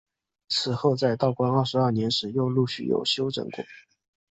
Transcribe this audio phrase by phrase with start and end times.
[0.49, 3.63] 此后在道光二十二年时又陆续有整修过。